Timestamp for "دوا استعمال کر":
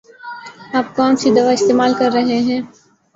1.35-2.09